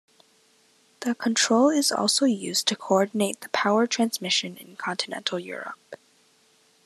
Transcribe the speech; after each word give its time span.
This 1.01 1.15
control 1.19 1.69
is 1.69 1.91
also 1.91 2.25
used 2.25 2.67
to 2.69 2.75
coordinate 2.75 3.41
the 3.41 3.49
power 3.49 3.85
transmission 3.85 4.57
in 4.57 4.75
continental 4.75 5.37
Europe. 5.37 5.95